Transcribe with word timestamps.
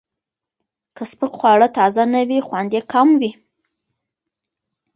که 0.95 1.03
سپک 1.11 1.31
خواړه 1.39 1.67
تازه 1.77 2.03
نه 2.13 2.21
وي، 2.27 2.39
خوند 2.47 2.71
یې 2.75 2.81
کم 2.91 3.09
وي. 3.19 3.31